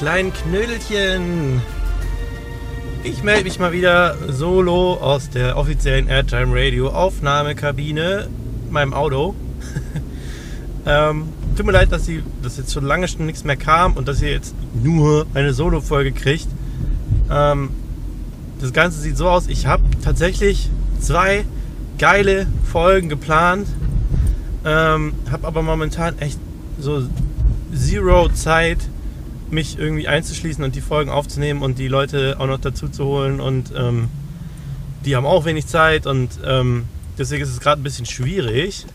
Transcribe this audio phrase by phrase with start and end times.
[0.00, 1.60] kleinen Knödelchen?
[3.02, 8.26] Ich melde mich mal wieder solo aus der offiziellen Airtime Radio Aufnahmekabine,
[8.70, 9.34] meinem Auto.
[10.86, 14.08] ähm, tut mir leid, dass, sie, dass jetzt schon lange schon nichts mehr kam und
[14.08, 16.48] dass ihr jetzt nur eine Solo-Folge kriegt.
[17.30, 17.68] Ähm,
[18.58, 21.44] das Ganze sieht so aus, ich habe tatsächlich zwei
[21.98, 23.68] geile Folgen geplant,
[24.64, 26.38] ähm, habe aber momentan echt
[26.78, 27.02] so
[27.74, 28.78] zero Zeit,
[29.50, 33.40] mich irgendwie einzuschließen und die Folgen aufzunehmen und die Leute auch noch dazu zu holen
[33.40, 34.08] und ähm,
[35.04, 36.84] die haben auch wenig Zeit und ähm,
[37.18, 38.86] deswegen ist es gerade ein bisschen schwierig.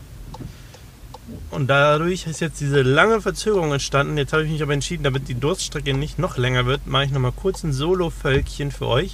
[1.50, 4.18] Und dadurch ist jetzt diese lange Verzögerung entstanden.
[4.18, 7.10] Jetzt habe ich mich aber entschieden, damit die Durststrecke nicht noch länger wird, mache ich
[7.10, 9.12] nochmal kurz ein Solo-Völkchen für euch,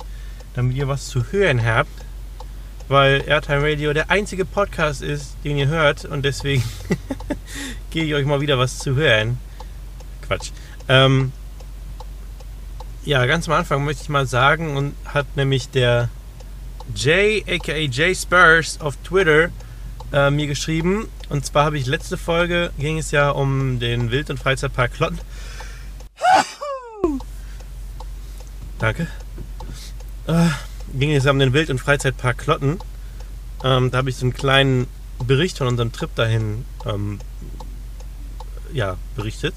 [0.54, 1.90] damit ihr was zu hören habt.
[2.88, 6.62] Weil Airtime Radio der einzige Podcast ist, den ihr hört und deswegen
[7.90, 9.38] gehe ich euch mal wieder was zu hören.
[10.26, 10.50] Quatsch.
[10.88, 11.32] Ähm,
[13.04, 16.08] ja, ganz am Anfang möchte ich mal sagen und hat nämlich der
[16.94, 19.50] Jay, aka Jay Spurs auf Twitter
[20.12, 21.08] äh, mir geschrieben.
[21.28, 25.20] Und zwar habe ich letzte Folge, ging es ja um den Wild- und Freizeitpark Klotten.
[28.78, 29.06] Danke.
[30.26, 30.48] Äh,
[30.94, 32.78] ging es ja um den Wild- und Freizeitpark Klotten.
[33.64, 34.86] Ähm, da habe ich so einen kleinen
[35.24, 37.20] Bericht von unserem Trip dahin ähm,
[38.72, 39.54] ja, berichtet.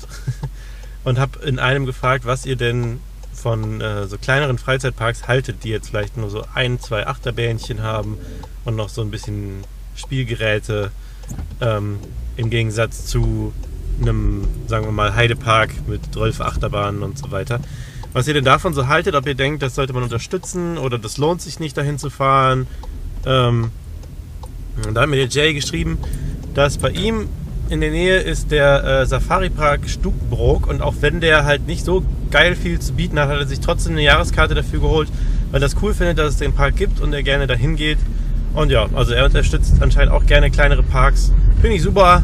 [1.03, 2.99] und habe in einem gefragt, was ihr denn
[3.35, 8.17] von äh, so kleineren Freizeitparks haltet, die jetzt vielleicht nur so ein, zwei Achterbähnchen haben
[8.63, 9.63] und noch so ein bisschen
[9.95, 10.91] Spielgeräte
[11.61, 11.99] ähm,
[12.37, 13.53] im Gegensatz zu
[14.01, 17.59] einem, sagen wir mal, Heidepark mit 12 Achterbahnen und so weiter.
[18.13, 21.17] Was ihr denn davon so haltet, ob ihr denkt, das sollte man unterstützen oder das
[21.17, 22.67] lohnt sich nicht, dahin zu fahren.
[23.25, 23.71] Ähm,
[24.93, 25.97] da hat mir der Jay geschrieben,
[26.53, 27.29] dass bei ihm
[27.69, 32.03] in der Nähe ist der äh, Safari-Park Stukenbrook und auch wenn der halt nicht so
[32.31, 35.09] geil viel zu bieten hat, hat er sich trotzdem eine Jahreskarte dafür geholt,
[35.51, 37.97] weil er das cool findet, dass es den Park gibt und er gerne dahin geht.
[38.53, 41.31] Und ja, also er unterstützt anscheinend auch gerne kleinere Parks.
[41.61, 42.23] Finde ich super.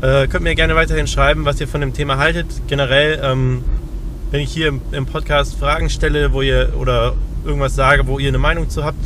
[0.00, 2.46] Äh, könnt mir gerne weiterhin schreiben, was ihr von dem Thema haltet.
[2.66, 3.62] Generell, ähm,
[4.30, 7.14] wenn ich hier im, im Podcast Fragen stelle, wo ihr oder
[7.44, 8.98] irgendwas sage, wo ihr eine Meinung zu habt,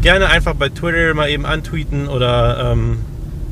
[0.00, 2.98] gerne einfach bei Twitter mal eben antweeten oder ähm,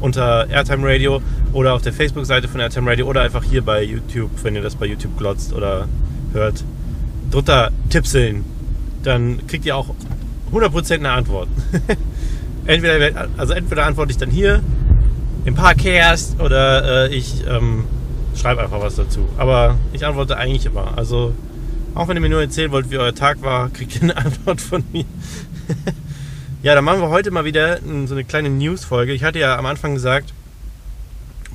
[0.00, 1.21] unter Airtime Radio
[1.53, 4.77] oder auf der Facebook-Seite von Airtime Radio oder einfach hier bei YouTube, wenn ihr das
[4.77, 5.89] bei YouTube glotzt oder
[6.33, 6.65] hört.
[7.31, 8.45] Drunter tippseln.
[9.03, 9.95] Dann kriegt ihr auch
[10.53, 11.49] 100% eine Antwort.
[12.67, 14.62] entweder, also entweder antworte ich dann hier
[15.45, 17.84] im Podcast oder äh, ich ähm,
[18.34, 19.28] schreibe einfach was dazu.
[19.39, 20.97] Aber ich antworte eigentlich immer.
[20.97, 21.34] Also
[21.95, 24.61] auch wenn ihr mir nur erzählen wollt, wie euer Tag war, kriegt ihr eine Antwort
[24.61, 25.05] von mir.
[26.63, 29.13] ja, dann machen wir heute mal wieder so eine kleine News-Folge.
[29.13, 30.33] Ich hatte ja am Anfang gesagt,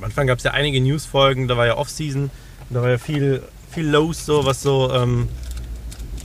[0.02, 2.30] am Anfang gab es ja einige News-Folgen, da war ja Off-Season,
[2.70, 3.40] da war ja viel,
[3.70, 5.28] viel los, so was so ähm,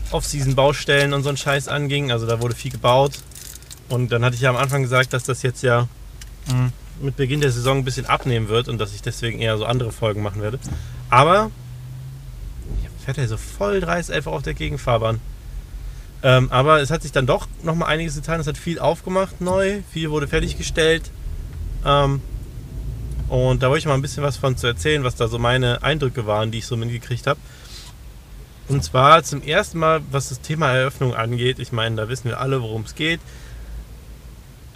[0.10, 2.12] Off-Season-Baustellen und so ein Scheiß anging.
[2.12, 3.20] Also da wurde viel gebaut.
[3.88, 5.88] Und dann hatte ich ja am Anfang gesagt, dass das jetzt ja
[6.48, 6.72] mhm.
[7.02, 9.92] mit Beginn der Saison ein bisschen abnehmen wird und dass ich deswegen eher so andere
[9.92, 10.60] Folgen machen werde.
[11.12, 11.52] Aber
[13.06, 15.22] fährt er so voll dreist einfach auf der Gegenfahrbahn.
[16.24, 18.40] Ähm, aber es hat sich dann doch noch mal einiges getan.
[18.40, 21.12] Es hat viel aufgemacht neu, viel wurde fertiggestellt.
[21.86, 22.22] Ähm,
[23.30, 25.84] und da wollte ich mal ein bisschen was von zu erzählen, was da so meine
[25.84, 27.40] Eindrücke waren, die ich so mitgekriegt habe.
[28.68, 31.60] Und zwar zum ersten Mal, was das Thema Eröffnung angeht.
[31.60, 33.22] Ich meine, da wissen wir alle, worum es geht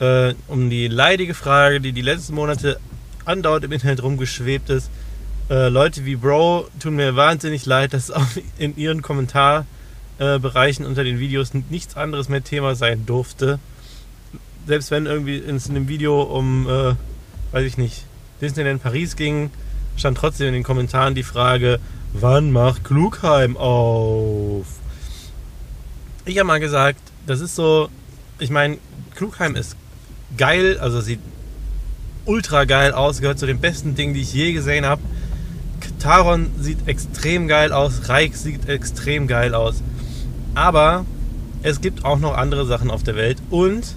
[0.01, 2.79] äh, um die leidige Frage, die die letzten Monate
[3.23, 4.90] andauernd im Internet rumgeschwebt ist.
[5.50, 8.25] Äh, Leute wie Bro tun mir wahnsinnig leid, dass auch
[8.58, 13.59] in ihren Kommentarbereichen unter den Videos nichts anderes mehr Thema sein durfte.
[14.66, 16.96] Selbst wenn irgendwie in einem Video um, äh,
[17.52, 18.05] weiß ich nicht,
[18.41, 19.52] Disneyland Paris ging,
[19.96, 21.79] stand trotzdem in den Kommentaren die Frage,
[22.14, 24.66] wann macht Klugheim auf?
[26.26, 27.90] Ich habe mal gesagt, das ist so,
[28.40, 28.78] ich meine,
[29.16, 29.76] Klugheim ist
[30.38, 31.20] geil, also sieht
[32.26, 35.02] ultra geil aus, gehört zu den besten Dingen, die ich je gesehen habe.
[35.99, 39.84] Taron sieht extrem geil aus, Reich sieht extrem geil aus.
[40.55, 41.05] Aber
[41.61, 43.96] es gibt auch noch andere Sachen auf der Welt und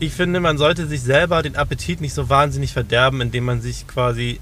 [0.00, 3.86] ich finde, man sollte sich selber den Appetit nicht so wahnsinnig verderben, indem man sich
[3.86, 4.40] quasi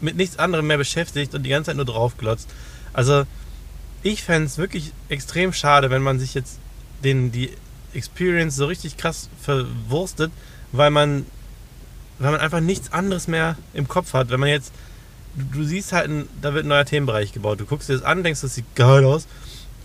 [0.00, 2.48] mit nichts anderem mehr beschäftigt und die ganze Zeit nur draufglotzt.
[2.92, 3.24] Also
[4.02, 6.58] ich fände es wirklich extrem schade, wenn man sich jetzt
[7.02, 7.50] den, die
[7.94, 10.30] Experience so richtig krass verwurstet,
[10.72, 11.24] weil man,
[12.18, 14.30] weil man einfach nichts anderes mehr im Kopf hat.
[14.30, 14.72] Wenn man jetzt,
[15.36, 17.60] du, du siehst halt, ein, da wird ein neuer Themenbereich gebaut.
[17.60, 19.26] Du guckst dir das an, denkst, das sieht geil aus.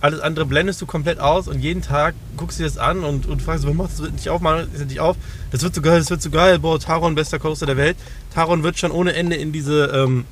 [0.02, 3.26] Alles andere blendest du komplett aus und jeden Tag guckst du dir das an und,
[3.26, 5.18] und fragst, warum machst du das nicht auf, mach das nicht auf?
[5.52, 6.60] Das wird so geil, das wird so geil.
[6.60, 7.98] Boah, Taron, bester Coaster der Welt.
[8.34, 10.26] Taron wird schon ohne Ende in diese, ähm,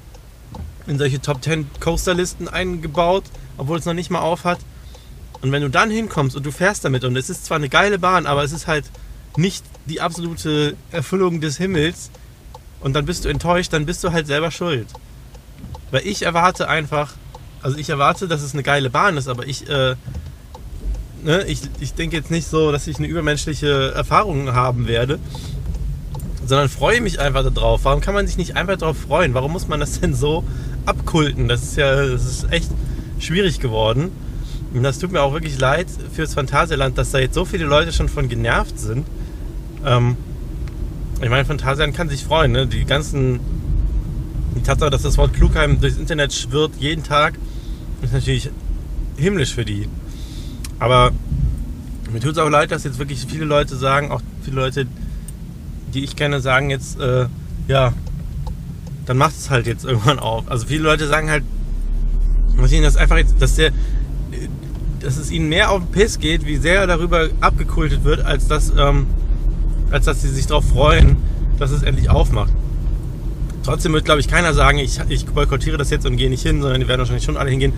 [0.88, 3.26] in solche Top 10 Coasterlisten eingebaut,
[3.58, 4.60] obwohl es noch nicht mal auf hat.
[5.42, 8.00] Und wenn du dann hinkommst und du fährst damit und es ist zwar eine geile
[8.00, 8.86] Bahn, aber es ist halt
[9.36, 12.10] nicht die absolute Erfüllung des Himmels
[12.80, 14.88] und dann bist du enttäuscht, dann bist du halt selber schuld.
[15.92, 17.14] Weil ich erwarte einfach,
[17.62, 19.96] also ich erwarte, dass es eine geile Bahn ist, aber ich, äh,
[21.24, 25.20] ne, ich, ich denke jetzt nicht so, dass ich eine übermenschliche Erfahrung haben werde,
[26.46, 27.84] sondern freue mich einfach darauf.
[27.84, 29.34] Warum kann man sich nicht einfach darauf freuen?
[29.34, 30.44] Warum muss man das denn so
[30.86, 31.48] abkulten?
[31.48, 32.72] Das ist ja, das ist echt
[33.20, 34.12] schwierig geworden.
[34.74, 37.92] Und das tut mir auch wirklich leid fürs Phantasialand, dass da jetzt so viele Leute
[37.92, 39.06] schon von genervt sind.
[39.86, 40.16] Ähm,
[41.22, 42.52] ich meine, Phantasialand kann sich freuen.
[42.52, 42.68] Ne?
[42.68, 43.40] Die ganzen.
[44.56, 47.36] Die Tatsache, dass das Wort Klugheim durchs Internet schwirrt jeden Tag,
[48.02, 48.50] ist natürlich
[49.18, 49.88] himmlisch für die.
[50.80, 51.12] Aber
[52.12, 54.88] mir tut es auch leid, dass jetzt wirklich viele Leute sagen, auch viele Leute,
[55.94, 57.28] die ich kenne, sagen jetzt, äh,
[57.68, 57.94] ja,
[59.06, 60.50] dann macht es halt jetzt irgendwann auf.
[60.50, 61.44] Also viele Leute sagen halt,
[62.56, 63.72] was ihnen das einfach jetzt, dass der,
[65.00, 68.72] dass es ihnen mehr auf den Piss geht, wie sehr darüber abgekultet wird, als dass,
[68.78, 69.08] ähm,
[69.92, 71.18] als dass sie sich darauf freuen,
[71.60, 72.52] dass es endlich aufmacht.
[73.68, 76.62] Trotzdem wird, glaube ich, keiner sagen, ich, ich boykottiere das jetzt und gehe nicht hin,
[76.62, 77.74] sondern die werden wahrscheinlich schon alle hingehen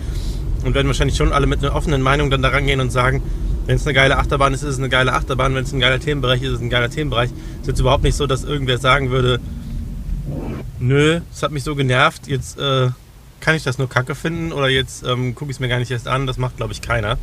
[0.64, 3.20] und werden wahrscheinlich schon alle mit einer offenen Meinung dann daran gehen und sagen,
[3.66, 5.98] wenn es eine geile Achterbahn ist, ist es eine geile Achterbahn, wenn es ein geiler
[5.98, 7.30] Themenbereich ist, ist es ein geiler Themenbereich.
[7.30, 9.40] Es ist jetzt überhaupt nicht so, dass irgendwer sagen würde,
[10.78, 12.90] nö, es hat mich so genervt, jetzt äh,
[13.40, 15.90] kann ich das nur kacke finden oder jetzt ähm, gucke ich es mir gar nicht
[15.90, 16.28] erst an.
[16.28, 17.18] Das macht, glaube ich, keiner.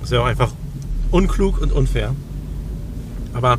[0.00, 0.52] Das wäre auch einfach
[1.10, 2.14] unklug und unfair.
[3.34, 3.58] Aber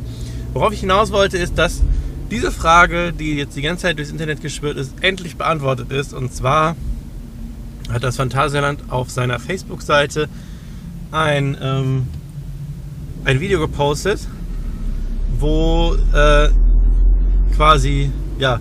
[0.54, 1.82] worauf ich hinaus wollte, ist, dass
[2.30, 6.12] diese Frage, die jetzt die ganze Zeit durchs Internet geschwirrt ist, endlich beantwortet ist.
[6.12, 6.76] Und zwar
[7.90, 10.28] hat das Phantasialand auf seiner Facebook-Seite
[11.10, 12.06] ein, ähm,
[13.24, 14.20] ein Video gepostet,
[15.38, 16.48] wo äh,
[17.56, 18.60] quasi ja,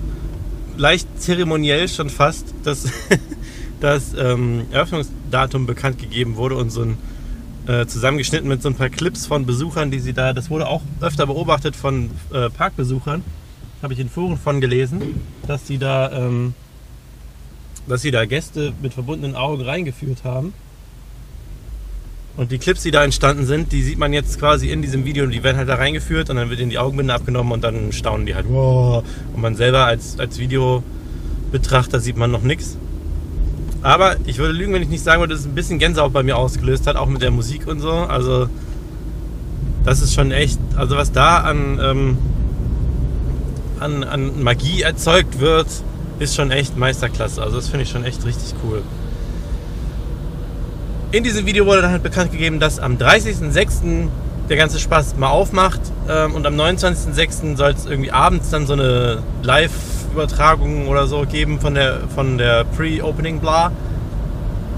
[0.77, 2.85] leicht zeremoniell schon fast das,
[3.81, 6.97] das ähm, Eröffnungsdatum bekannt gegeben wurde und so ein
[7.67, 10.81] äh, zusammengeschnitten mit so ein paar Clips von Besuchern, die sie da, das wurde auch
[11.01, 13.23] öfter beobachtet von äh, Parkbesuchern,
[13.81, 16.53] habe ich in Foren von gelesen, dass sie da, ähm,
[17.87, 20.53] dass sie da Gäste mit verbundenen Augen reingeführt haben.
[22.37, 25.23] Und die Clips, die da entstanden sind, die sieht man jetzt quasi in diesem Video
[25.23, 27.91] und die werden halt da reingeführt und dann wird ihnen die Augenbinde abgenommen und dann
[27.91, 28.45] staunen die halt.
[28.47, 29.03] Wow.
[29.33, 32.77] Und man selber als, als Videobetrachter sieht man noch nichts.
[33.81, 36.21] Aber ich würde lügen, wenn ich nicht sagen würde, dass es ein bisschen Gänsehaut bei
[36.21, 37.91] mir ausgelöst hat, auch mit der Musik und so.
[37.91, 38.49] Also,
[39.83, 42.17] das ist schon echt, also was da an, ähm,
[43.79, 45.67] an, an Magie erzeugt wird,
[46.19, 47.41] ist schon echt Meisterklasse.
[47.41, 48.81] Also, das finde ich schon echt richtig cool.
[51.11, 54.09] In diesem Video wurde dann halt bekannt gegeben, dass am 30.06.
[54.49, 55.79] der ganze Spaß mal aufmacht
[56.09, 57.55] ähm, und am 29.06.
[57.55, 62.65] soll es irgendwie abends dann so eine Live-Übertragung oder so geben von der, von der
[62.65, 63.71] Pre-Opening Bla.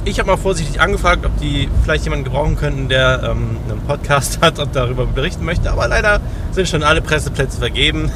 [0.05, 4.39] Ich habe mal vorsichtig angefragt, ob die vielleicht jemanden gebrauchen könnten, der ähm, einen Podcast
[4.41, 8.11] hat und darüber berichten möchte, aber leider sind schon alle Presseplätze vergeben.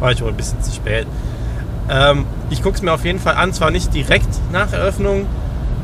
[0.00, 1.06] War ich wohl ein bisschen zu spät.
[1.90, 5.26] Ähm, ich gucke es mir auf jeden Fall an, zwar nicht direkt nach Eröffnung,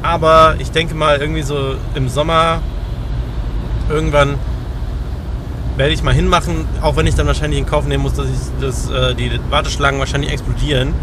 [0.03, 2.61] aber ich denke mal, irgendwie so im Sommer
[3.89, 4.39] irgendwann
[5.77, 8.61] werde ich mal hinmachen, auch wenn ich dann wahrscheinlich in Kauf nehmen muss, dass, ich,
[8.61, 10.95] dass äh, die Warteschlangen wahrscheinlich explodieren.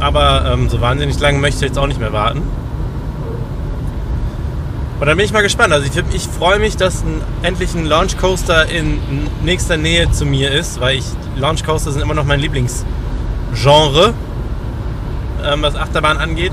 [0.00, 2.42] Aber ähm, so wahnsinnig lange möchte ich jetzt auch nicht mehr warten.
[4.98, 5.72] Und dann bin ich mal gespannt.
[5.72, 8.98] Also ich, ich freue mich, dass ein, endlich ein Launch Coaster in
[9.44, 11.04] nächster Nähe zu mir ist, weil ich
[11.36, 14.14] Launch Coaster sind immer noch mein Lieblingsgenre
[15.44, 16.52] ähm, was Achterbahn angeht.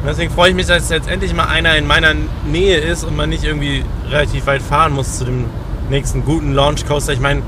[0.00, 2.14] Und deswegen freue ich mich, dass jetzt endlich mal einer in meiner
[2.46, 5.44] Nähe ist und man nicht irgendwie relativ weit fahren muss zu dem
[5.90, 7.12] nächsten guten Launch Coaster.
[7.12, 7.42] Ich meine,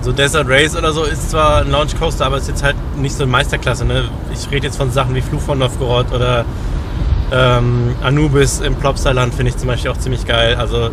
[0.00, 3.14] so Desert Race oder so ist zwar ein Launch Coaster, aber ist jetzt halt nicht
[3.14, 3.84] so eine Meisterklasse.
[3.84, 4.08] Ne?
[4.32, 6.44] Ich rede jetzt von Sachen wie Fluch von Novgorod oder
[7.34, 10.54] ähm, Anubis im Plopsaland finde ich zum Beispiel auch ziemlich geil.
[10.54, 10.90] Also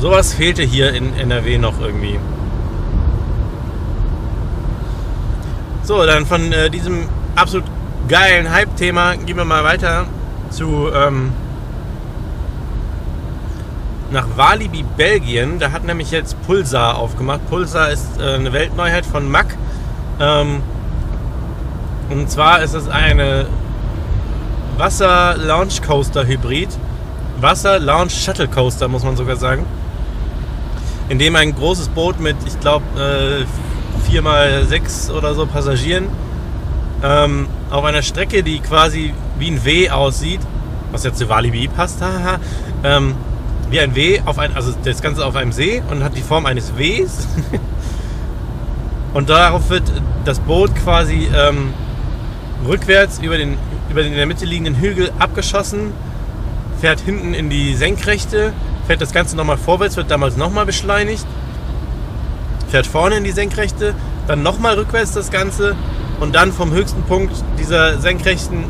[0.00, 2.18] sowas fehlte hier in NRW noch irgendwie.
[5.82, 7.66] So, dann von äh, diesem absolut
[8.08, 10.06] geilen Hype-Thema gehen wir mal weiter
[10.50, 11.32] zu ähm,
[14.10, 15.58] nach Walibi, Belgien.
[15.58, 17.46] Da hat nämlich jetzt Pulsar aufgemacht.
[17.50, 19.54] Pulsar ist äh, eine Weltneuheit von Mack.
[20.18, 20.62] Ähm,
[22.08, 23.46] und zwar ist es eine
[24.76, 26.68] Wasser-Launch-Coaster-Hybrid.
[27.40, 29.64] Wasser-Launch-Shuttle-Coaster, muss man sogar sagen.
[31.08, 33.44] In dem ein großes Boot mit, ich glaube, äh,
[34.08, 36.06] vier mal sechs oder so Passagieren
[37.02, 40.40] ähm, auf einer Strecke, die quasi wie ein W aussieht,
[40.92, 42.38] was ja zu Walibi passt, haha,
[42.84, 43.14] ähm,
[43.70, 46.46] wie ein W, auf ein, also das Ganze auf einem See und hat die Form
[46.46, 47.26] eines Ws.
[49.14, 49.84] und darauf wird
[50.24, 51.74] das Boot quasi ähm,
[52.66, 53.56] rückwärts über den,
[53.90, 55.92] über den in der Mitte liegenden Hügel abgeschossen,
[56.80, 58.52] fährt hinten in die Senkrechte,
[58.86, 61.26] fährt das Ganze nochmal vorwärts, wird damals nochmal beschleunigt,
[62.68, 63.94] fährt vorne in die Senkrechte,
[64.26, 65.76] dann nochmal rückwärts das Ganze
[66.20, 68.64] und dann vom höchsten Punkt dieser Senkrechten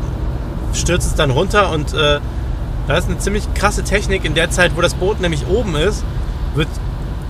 [0.73, 2.19] stürzt es dann runter und äh,
[2.87, 4.23] da ist eine ziemlich krasse Technik.
[4.23, 6.05] In der Zeit, wo das Boot nämlich oben ist,
[6.55, 6.69] wird,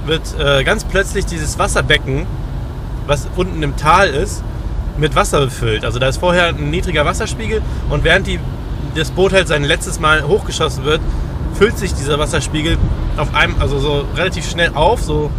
[0.05, 2.27] wird äh, ganz plötzlich dieses Wasserbecken,
[3.07, 4.43] was unten im Tal ist,
[4.97, 5.85] mit Wasser befüllt.
[5.85, 8.39] Also da ist vorher ein niedriger Wasserspiegel und während die,
[8.95, 11.01] das Boot halt sein letztes Mal hochgeschossen wird,
[11.53, 12.77] füllt sich dieser Wasserspiegel
[13.17, 15.31] auf einem, also so relativ schnell auf, so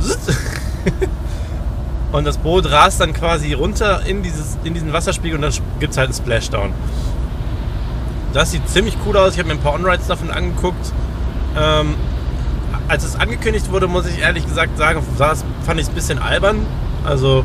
[2.12, 5.92] und das Boot rast dann quasi runter in, dieses, in diesen Wasserspiegel und dann gibt
[5.92, 6.72] es halt einen Splashdown.
[8.32, 9.32] Das sieht ziemlich cool aus.
[9.32, 10.92] Ich habe mir ein paar On-Rides davon angeguckt.
[11.58, 11.94] Ähm,
[12.88, 16.64] als es angekündigt wurde, muss ich ehrlich gesagt sagen, fand ich es ein bisschen albern.
[17.04, 17.44] Also,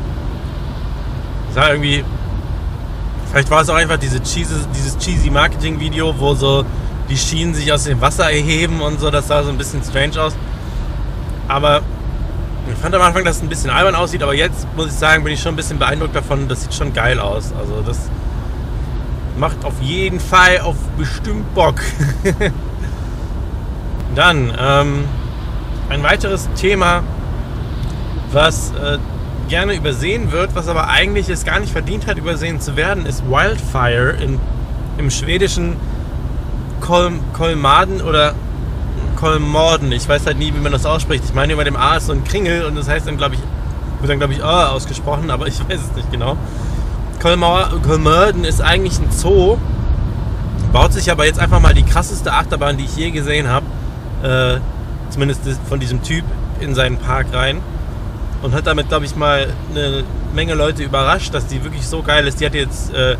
[1.56, 2.04] sah irgendwie.
[3.30, 6.64] Vielleicht war es auch einfach diese cheesy, dieses cheesy Marketing-Video, wo so
[7.08, 9.10] die Schienen sich aus dem Wasser erheben und so.
[9.10, 10.36] Das sah so ein bisschen strange aus.
[11.48, 11.80] Aber
[12.70, 15.24] ich fand am Anfang, dass es ein bisschen albern aussieht, aber jetzt muss ich sagen,
[15.24, 16.46] bin ich schon ein bisschen beeindruckt davon.
[16.46, 17.52] Das sieht schon geil aus.
[17.58, 18.10] Also das
[19.38, 21.76] macht auf jeden Fall auf bestimmt Bock.
[24.14, 25.04] Dann ähm,
[25.88, 27.02] ein weiteres Thema,
[28.30, 28.98] was äh,
[29.48, 33.24] gerne übersehen wird, was aber eigentlich es gar nicht verdient hat, übersehen zu werden, ist
[33.28, 34.38] Wildfire in,
[34.98, 35.76] im schwedischen
[36.80, 38.34] Kol Kolmaden oder
[39.16, 39.92] Kolmorden.
[39.92, 41.24] Ich weiß halt nie, wie man das ausspricht.
[41.24, 43.40] Ich meine, über dem A ist so ein Kringel und das heißt dann, glaube ich,
[44.00, 46.36] wird dann, glaube ich, A ausgesprochen, aber ich weiß es nicht genau.
[47.20, 49.56] Kolmorden ist eigentlich ein Zoo,
[50.72, 53.66] baut sich aber jetzt einfach mal die krasseste Achterbahn, die ich je gesehen habe,
[54.22, 54.60] äh,
[55.10, 56.24] zumindest von diesem Typ,
[56.60, 57.60] in seinen Park rein.
[58.42, 62.26] Und hat damit, glaube ich, mal eine Menge Leute überrascht, dass die wirklich so geil
[62.26, 62.40] ist.
[62.40, 63.16] Die hat jetzt äh,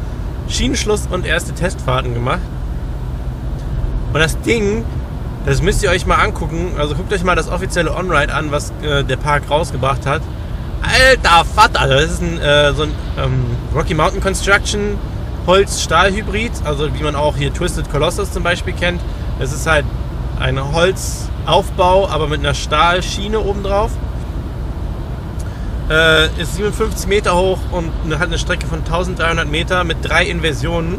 [0.49, 2.40] Schienenschluss und erste Testfahrten gemacht.
[4.12, 4.85] Und das Ding
[5.46, 6.73] das müsst ihr euch mal angucken.
[6.76, 10.20] Also guckt euch mal das offizielle On-Ride an, was äh, der Park rausgebracht hat.
[10.82, 11.87] Alter Vater!
[11.87, 14.99] Das ist ein, äh, so ein ähm, Rocky Mountain Construction
[15.46, 16.50] Holz-Stahl-Hybrid.
[16.64, 19.00] Also wie man auch hier Twisted Colossus zum Beispiel kennt.
[19.38, 19.85] Es ist halt
[20.40, 23.92] ein Holzaufbau, aber mit einer Stahlschiene obendrauf.
[25.88, 30.99] Äh, ist 57 Meter hoch und hat eine Strecke von 1300 Meter mit drei Inversionen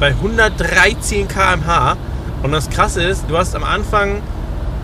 [0.00, 1.96] bei 113 km/h.
[2.42, 4.22] Und das Krasse ist, du hast am Anfang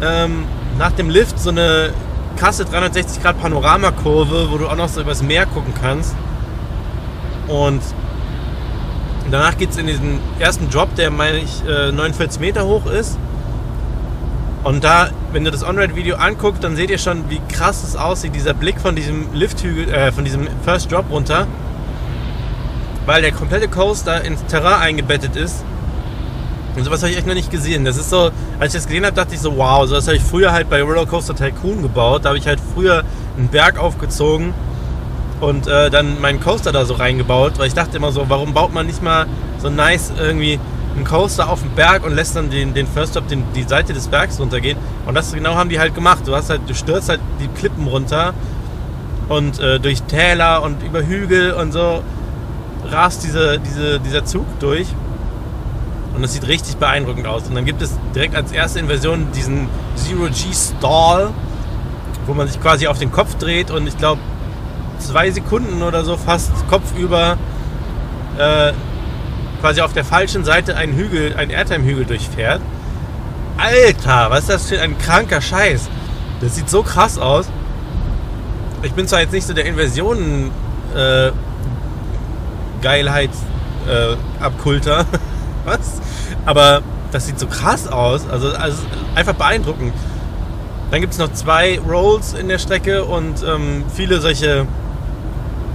[0.02, 0.44] ähm,
[0.78, 1.94] nach dem Lift so eine
[2.36, 6.14] krasse 360 Grad Panoramakurve, wo du auch noch so übers Meer gucken kannst.
[7.48, 7.82] Und
[9.30, 13.18] danach geht es in diesen ersten Drop, der meine ich äh, 49 Meter hoch ist.
[14.64, 18.34] Und da, wenn du das On-Ride-Video anguckst, dann seht ihr schon, wie krass es aussieht,
[18.34, 21.46] dieser Blick von diesem Lifthügel, äh, von diesem First Drop runter.
[23.06, 25.64] Weil der komplette Coaster ins Terrain eingebettet ist
[26.76, 27.84] und sowas habe ich echt noch nicht gesehen.
[27.84, 30.16] Das ist so, als ich das gesehen habe, dachte ich so, wow, so das habe
[30.16, 32.24] ich früher halt bei Rollercoaster Tycoon gebaut.
[32.24, 33.04] Da habe ich halt früher
[33.36, 34.54] einen Berg aufgezogen
[35.40, 38.72] und äh, dann meinen Coaster da so reingebaut, weil ich dachte immer so, warum baut
[38.72, 39.26] man nicht mal
[39.58, 40.58] so nice irgendwie
[40.94, 43.92] einen Coaster auf den Berg und lässt dann den, den First Stop den, die Seite
[43.92, 44.78] des Bergs runtergehen.
[45.06, 46.22] Und das genau haben die halt gemacht.
[46.26, 48.34] Du hast halt, du stürzt halt die Klippen runter
[49.28, 52.02] und äh, durch Täler und über Hügel und so
[52.90, 54.88] rast diese, diese, dieser Zug durch.
[56.14, 57.44] Und das sieht richtig beeindruckend aus.
[57.48, 61.30] Und dann gibt es direkt als erste Inversion diesen Zero-G-Stall,
[62.26, 64.20] wo man sich quasi auf den Kopf dreht und ich glaube
[64.98, 67.38] zwei Sekunden oder so fast kopfüber
[68.38, 68.72] äh,
[69.62, 72.60] quasi auf der falschen Seite einen Hügel, einen Airtime-Hügel durchfährt.
[73.56, 75.88] Alter, was ist das für ein kranker Scheiß?
[76.40, 77.46] Das sieht so krass aus.
[78.82, 80.50] Ich bin zwar jetzt nicht so der Inversionen
[80.96, 81.30] äh,
[82.82, 83.30] Geilheit
[83.88, 84.16] äh,
[85.64, 86.00] was?
[86.44, 88.28] Aber das sieht so krass aus.
[88.28, 88.82] Also, also
[89.14, 89.94] einfach beeindruckend.
[90.90, 94.66] Dann gibt es noch zwei Rolls in der Strecke und ähm, viele solche.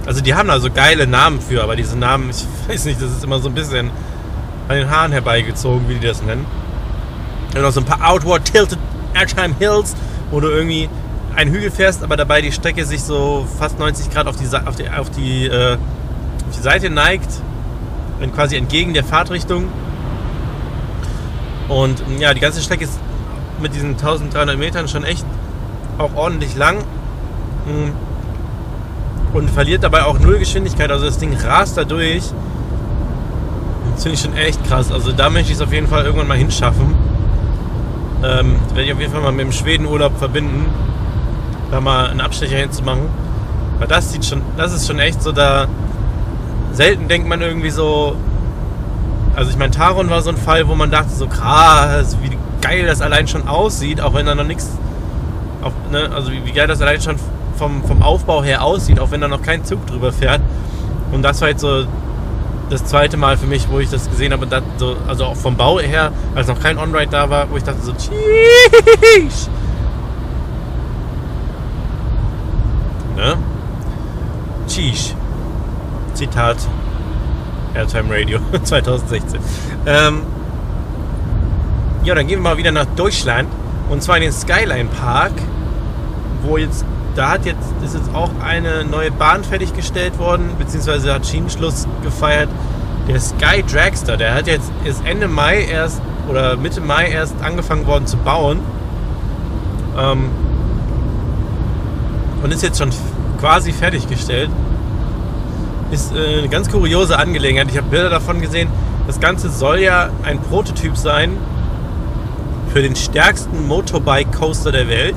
[0.08, 3.10] Also die haben da so geile Namen für, aber diese Namen, ich weiß nicht, das
[3.10, 3.90] ist immer so ein bisschen
[4.66, 6.46] an den Haaren herbeigezogen, wie die das nennen.
[7.54, 8.78] Und noch so ein paar Outward Tilted
[9.12, 9.94] Airtime Hills,
[10.30, 10.88] wo du irgendwie
[11.36, 14.76] einen Hügel fährst, aber dabei die Strecke sich so fast 90 Grad auf die, auf
[14.76, 17.28] die, auf die, äh, auf die Seite neigt
[18.34, 19.68] quasi entgegen der Fahrtrichtung.
[21.68, 22.98] Und ja, die ganze Strecke ist
[23.60, 25.26] mit diesen 1300 Metern schon echt
[25.98, 26.78] auch ordentlich lang.
[27.66, 27.92] Hm.
[29.32, 30.90] Und verliert dabei auch null Geschwindigkeit.
[30.90, 32.22] Also das Ding rast da durch.
[33.92, 34.92] Das finde ich schon echt krass.
[34.92, 36.94] Also da möchte ich es auf jeden Fall irgendwann mal hinschaffen.
[38.24, 40.66] Ähm, werde ich auf jeden Fall mal mit dem Schwedenurlaub verbinden.
[41.70, 43.08] Da mal einen Abstecher hinzumachen.
[43.78, 45.66] Weil das sieht schon, das ist schon echt so da.
[46.72, 48.16] Selten denkt man irgendwie so.
[49.36, 52.86] Also ich meine, Taron war so ein Fall, wo man dachte so krass, wie geil
[52.86, 54.68] das allein schon aussieht, auch wenn da noch nichts.
[55.92, 57.16] Ne, also wie, wie geil das allein schon
[57.58, 60.40] vom, vom Aufbau her aussieht, auch wenn da noch kein Zug drüber fährt.
[61.12, 61.84] Und das war jetzt so
[62.70, 64.46] das zweite Mal für mich, wo ich das gesehen habe.
[64.46, 67.64] Das so, also auch vom Bau her, als noch kein On-Ride da war, wo ich
[67.64, 69.50] dachte so, Tschieß.
[73.16, 73.36] Ne?
[74.68, 75.14] Tschieß.
[76.14, 76.56] Zitat
[77.74, 79.40] Airtime Radio 2016.
[79.86, 80.22] Ähm,
[82.04, 83.48] ja, dann gehen wir mal wieder nach Deutschland
[83.88, 85.32] und zwar in den Skyline Park,
[86.42, 86.84] wo jetzt
[87.18, 92.48] da hat jetzt, ist jetzt auch eine neue Bahn fertiggestellt worden, beziehungsweise hat Schienenschluss gefeiert.
[93.08, 97.88] Der Sky Dragster, der hat jetzt ist Ende Mai erst oder Mitte Mai erst angefangen
[97.88, 98.60] worden zu bauen.
[99.98, 100.30] Ähm,
[102.44, 102.90] und ist jetzt schon
[103.40, 104.50] quasi fertiggestellt.
[105.90, 107.66] Ist äh, eine ganz kuriose Angelegenheit.
[107.68, 108.68] Ich habe Bilder davon gesehen.
[109.08, 111.32] Das Ganze soll ja ein Prototyp sein
[112.72, 115.16] für den stärksten Motorbike Coaster der Welt.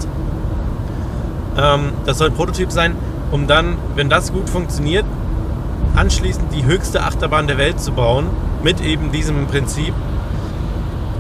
[1.58, 2.96] Ähm, das soll ein Prototyp sein,
[3.32, 5.06] um dann, wenn das gut funktioniert,
[5.96, 8.28] anschließend die höchste Achterbahn der Welt zu bauen.
[8.64, 9.94] Mit eben diesem Prinzip.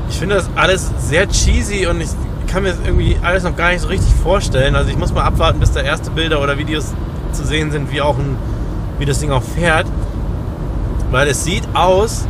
[0.09, 2.09] Ich finde das alles sehr cheesy und ich
[2.47, 4.75] kann mir das irgendwie alles noch gar nicht so richtig vorstellen.
[4.75, 6.93] Also ich muss mal abwarten, bis da erste Bilder oder Videos
[7.31, 8.35] zu sehen sind, wie auch ein,
[8.99, 9.87] wie das Ding auch fährt.
[11.11, 12.27] Weil es sieht aus,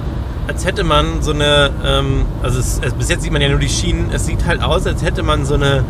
[0.47, 3.59] als hätte man so eine, ähm, also es, es, bis jetzt sieht man ja nur
[3.59, 5.83] die Schienen, es sieht halt aus, als hätte man so eine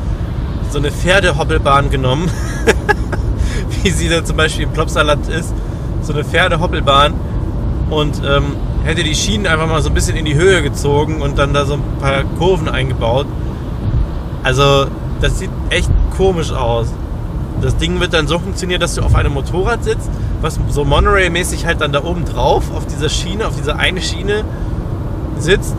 [0.72, 2.30] so eine Pferdehoppelbahn genommen,
[3.84, 5.54] wie sie da zum Beispiel im Plopsalat ist,
[6.02, 7.14] so eine Pferdehoppelbahn
[7.90, 11.38] und ähm, hätte die Schienen einfach mal so ein bisschen in die Höhe gezogen und
[11.38, 13.28] dann da so ein paar Kurven eingebaut.
[14.44, 14.88] Also
[15.20, 16.88] das sieht echt komisch aus.
[17.62, 20.10] Das Ding wird dann so funktionieren, dass du auf einem Motorrad sitzt,
[20.42, 24.44] was so Monorail-mäßig halt dann da oben drauf auf dieser Schiene, auf dieser eine Schiene
[25.38, 25.76] sitzt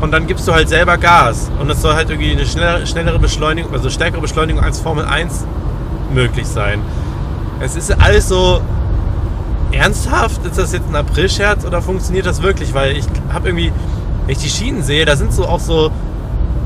[0.00, 1.50] und dann gibst du halt selber Gas.
[1.58, 5.44] Und es soll halt irgendwie eine schnellere, schnellere Beschleunigung, also stärkere Beschleunigung als Formel 1
[6.12, 6.80] möglich sein.
[7.60, 8.60] Es ist alles so
[9.72, 10.44] ernsthaft.
[10.46, 12.74] Ist das jetzt ein April-Scherz oder funktioniert das wirklich?
[12.74, 13.72] Weil ich habe irgendwie,
[14.26, 15.90] wenn ich die Schienen sehe, da sind so auch so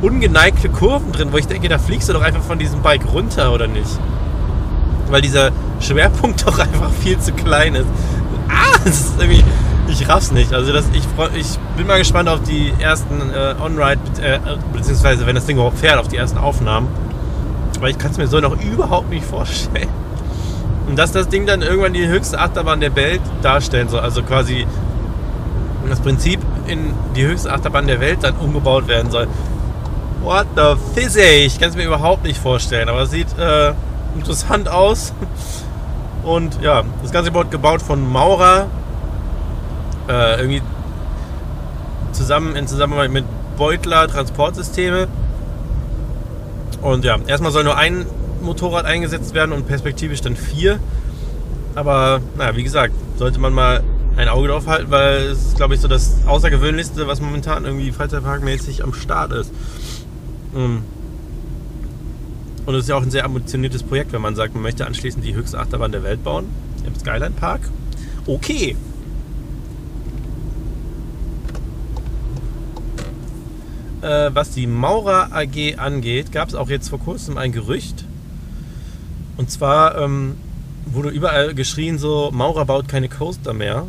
[0.03, 3.53] ungeneigte Kurven drin, wo ich denke, da fliegst du doch einfach von diesem Bike runter
[3.53, 3.99] oder nicht?
[5.09, 7.87] Weil dieser Schwerpunkt doch einfach viel zu klein ist.
[8.49, 9.45] Ah, das ist irgendwie
[9.93, 10.53] ich raff's nicht.
[10.53, 14.39] Also das, ich, ich bin mal gespannt auf die ersten äh, On-Ride, äh,
[14.73, 16.89] beziehungsweise wenn das Ding überhaupt fährt, auf die ersten Aufnahmen.
[17.81, 19.89] Weil ich kann es mir so noch überhaupt nicht vorstellen.
[20.89, 24.01] Und dass das Ding dann irgendwann die höchste Achterbahn der Welt darstellen soll.
[24.01, 24.67] Also quasi
[25.89, 29.27] das Prinzip in die höchste Achterbahn der Welt dann umgebaut werden soll.
[30.23, 31.45] What the fizzy?
[31.47, 32.89] Ich kann es mir überhaupt nicht vorstellen.
[32.89, 33.73] Aber es sieht äh,
[34.15, 35.13] interessant aus.
[36.23, 38.67] Und ja, das Ganze wurde gebaut von Maurer
[40.09, 40.63] äh, irgendwie
[42.13, 43.25] zusammen in Zusammenarbeit mit
[43.57, 45.09] Beutler Transportsysteme.
[46.81, 48.07] Und ja, erstmal soll nur ein
[48.43, 50.79] Motorrad eingesetzt werden und perspektivisch dann vier.
[51.75, 53.83] Aber naja, wie gesagt, sollte man mal
[54.17, 57.93] ein Auge drauf halten, weil es ist, glaube ich, so das Außergewöhnlichste, was momentan irgendwie
[57.93, 59.51] Freizeitparkmäßig am Start ist.
[60.55, 60.83] Ähm,
[62.67, 65.25] und es ist ja auch ein sehr ambitioniertes Projekt, wenn man sagt, man möchte anschließend
[65.25, 66.47] die höchste Achterbahn der Welt bauen
[66.87, 67.63] im Skyline Park.
[68.27, 68.77] Okay,
[74.03, 78.05] äh, was die Maurer AG angeht, gab es auch jetzt vor kurzem ein Gerücht.
[79.37, 80.37] Und zwar ähm,
[80.87, 83.87] wurde überall geschrien, so Maurer baut keine Coaster mehr.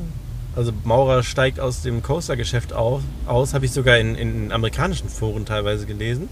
[0.55, 5.87] Also Maurer steigt aus dem Coaster-Geschäft aus, habe ich sogar in, in, amerikanischen Foren teilweise
[5.87, 6.29] gelesen.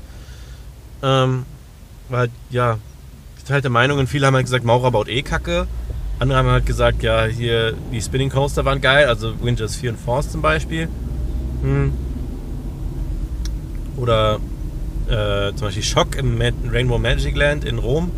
[1.02, 1.46] Ähm,
[2.08, 2.78] weil, ja,
[3.40, 4.06] geteilte Meinungen.
[4.06, 5.66] Viele haben halt gesagt, Maurer baut eh Kacke.
[6.20, 10.00] Andere haben halt gesagt, ja, hier die Spinning Coaster waren geil, also Winters 4 und
[10.00, 10.88] Force zum Beispiel.
[11.64, 11.94] Hm.
[14.02, 14.40] Oder
[15.08, 18.10] äh, zum Beispiel Schock im Rainbow Magic Land in Rom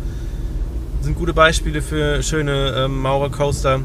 [1.02, 3.80] sind gute Beispiele für schöne ähm, Maurer-Coaster.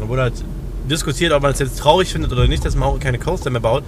[0.00, 0.44] Da wurde halt
[0.88, 3.82] diskutiert, ob man es jetzt traurig findet oder nicht, dass Maurer keine Coaster mehr baut.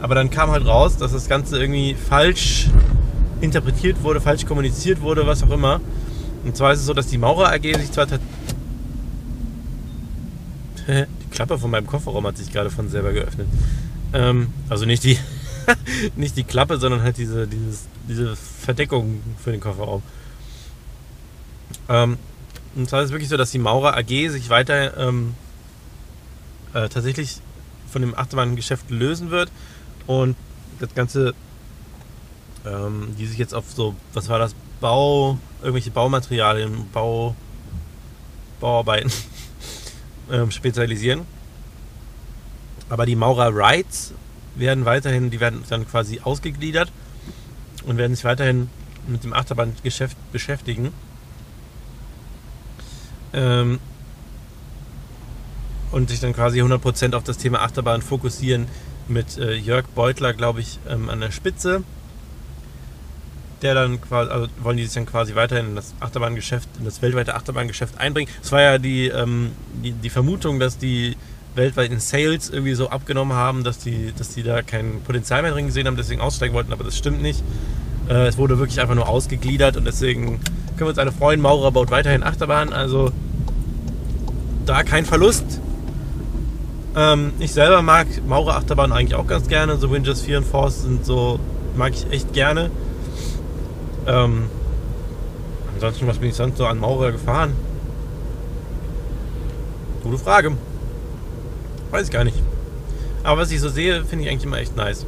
[0.00, 2.68] Aber dann kam halt raus, dass das Ganze irgendwie falsch
[3.40, 5.80] interpretiert wurde, falsch kommuniziert wurde, was auch immer.
[6.44, 8.06] Und zwar ist es so, dass die Maurer AG sich zwar
[10.86, 13.48] die Klappe von meinem Kofferraum hat sich gerade von selber geöffnet.
[14.12, 15.18] Ähm, also nicht die
[16.16, 20.02] nicht die Klappe, sondern halt diese, dieses, diese Verdeckung für den Kofferraum.
[21.88, 22.18] Ähm,
[22.76, 25.34] Und zwar ist es wirklich so, dass die Maurer AG sich weiter ähm,
[26.72, 27.36] äh, tatsächlich
[27.90, 29.50] von dem Achterbahngeschäft lösen wird
[30.06, 30.36] und
[30.80, 31.34] das Ganze,
[32.66, 37.36] ähm, die sich jetzt auf so, was war das, Bau, irgendwelche Baumaterialien, Bau,
[38.60, 39.10] Bauarbeiten
[40.32, 41.22] ähm, spezialisieren.
[42.90, 44.12] Aber die Maurer Rides
[44.56, 46.92] werden weiterhin, die werden dann quasi ausgegliedert
[47.86, 48.68] und werden sich weiterhin
[49.06, 50.92] mit dem Achterbahngeschäft beschäftigen.
[53.32, 53.80] Ähm,
[55.90, 58.66] und sich dann quasi 100% auf das Thema Achterbahn fokussieren
[59.06, 61.84] mit äh, Jörg Beutler, glaube ich, ähm, an der Spitze.
[63.62, 67.00] Der dann quasi, also wollen die sich dann quasi weiterhin in das Achterbahngeschäft, in das
[67.00, 68.30] weltweite Achterbahngeschäft einbringen.
[68.42, 71.16] Es war ja die, ähm, die, die Vermutung, dass die
[71.54, 75.66] weltweiten Sales irgendwie so abgenommen haben, dass die, dass die da kein Potenzial mehr drin
[75.66, 77.42] gesehen haben, deswegen aussteigen wollten, aber das stimmt nicht.
[78.08, 80.40] Äh, es wurde wirklich einfach nur ausgegliedert und deswegen
[80.76, 81.40] können wir uns alle freuen.
[81.40, 83.12] Maurer baut weiterhin Achterbahn, also
[84.66, 85.60] da kein Verlust.
[86.96, 89.76] Ähm, ich selber mag Maurer Achterbahn eigentlich auch ganz gerne.
[89.76, 91.38] So Wingers 4 und Force sind so,
[91.76, 92.70] mag ich echt gerne.
[94.06, 94.44] Ähm,
[95.74, 97.52] ansonsten, was bin ich sonst so an Maurer gefahren?
[100.02, 100.52] Gute Frage.
[101.94, 102.42] Weiß ich gar nicht.
[103.22, 105.06] Aber was ich so sehe, finde ich eigentlich immer echt nice.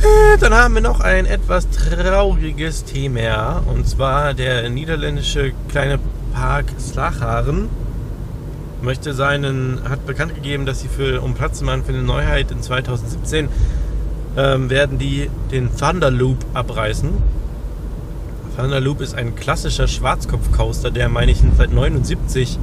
[0.00, 3.60] Äh, dann haben wir noch ein etwas trauriges Thema.
[3.66, 5.98] Und zwar der niederländische kleine
[6.32, 7.68] Park Slacharen
[8.80, 12.52] möchte seinen, hat bekannt gegeben, dass sie für, um Platz zu machen für eine Neuheit
[12.52, 13.48] in 2017,
[14.36, 17.10] ähm, werden die den Thunder Loop abreißen.
[18.56, 22.60] Thunder Loop ist ein klassischer Schwarzkopf-Coaster, der, meine ich, seit 79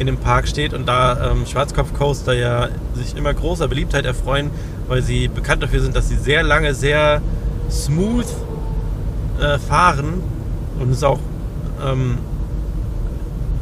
[0.00, 4.50] in dem Park steht und da ähm, Schwarzkopf-Coaster ja sich immer großer Beliebtheit erfreuen,
[4.88, 7.20] weil sie bekannt dafür sind, dass sie sehr lange, sehr
[7.70, 8.24] smooth
[9.40, 10.22] äh, fahren
[10.78, 11.18] und es auch
[11.84, 12.16] ähm,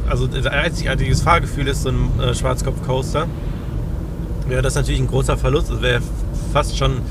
[0.09, 3.27] also ein einzigartiges Fahrgefühl ist so ein äh, Schwarzkopf-Coaster.
[4.47, 5.69] Wäre das natürlich ein großer Verlust.
[5.69, 6.01] Das wäre
[6.53, 7.01] fast schon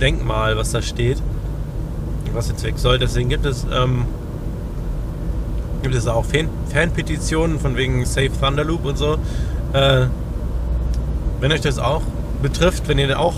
[0.00, 1.20] Denkmal, was da steht,
[2.32, 2.98] was jetzt weg soll.
[2.98, 4.04] Deswegen gibt es, ähm,
[5.86, 9.18] gibt es auch Fan Fanpetitionen von wegen Safe Thunderloop und so.
[9.72, 10.06] Äh,
[11.40, 12.02] wenn euch das auch
[12.42, 13.34] betrifft, wenn ihr auch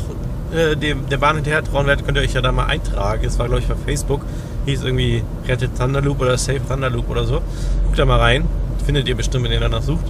[0.55, 3.23] äh, dem, der Bahn hinterher trauen werdet, könnt ihr euch ja da mal eintragen.
[3.23, 4.23] Es war, glaube ich, bei Facebook.
[4.65, 7.43] Hieß irgendwie Rettet Thunderloop oder Safe Thunderloop oder so.
[7.85, 8.45] Guckt da mal rein.
[8.87, 10.07] Findet ihr bestimmt, wenn ihr danach sucht.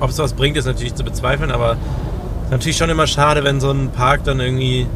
[0.00, 1.78] Ob es was bringt, ist natürlich zu bezweifeln, aber
[2.50, 4.86] natürlich schon immer schade, wenn so ein Park dann irgendwie.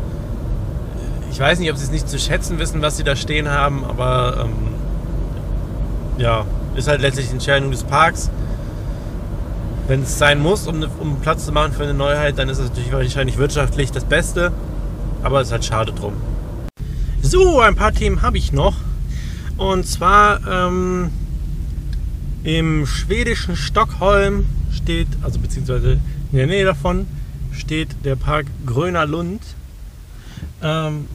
[1.31, 3.85] Ich weiß nicht, ob sie es nicht zu schätzen wissen, was sie da stehen haben,
[3.85, 4.68] aber ähm,
[6.19, 8.31] ja, ist halt letztlich die Entscheidung des Parks.
[9.87, 12.69] Wenn es sein muss, um, um Platz zu machen für eine Neuheit, dann ist es
[12.69, 14.53] natürlich wahrscheinlich wirtschaftlich das Beste,
[15.23, 16.13] aber es ist halt schade drum.
[17.23, 18.77] So, ein paar Themen habe ich noch.
[19.57, 21.11] Und zwar ähm,
[22.45, 25.99] im schwedischen Stockholm steht, also beziehungsweise
[26.33, 27.07] in der Nähe davon,
[27.53, 29.43] steht der Park Gröner Lund.
[30.63, 31.07] Ähm,